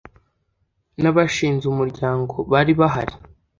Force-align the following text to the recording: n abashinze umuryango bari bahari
n 1.01 1.03
abashinze 1.11 1.63
umuryango 1.73 2.35
bari 2.51 2.73
bahari 2.79 3.13